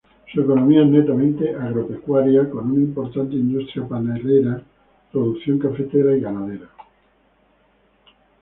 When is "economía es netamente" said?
0.41-1.55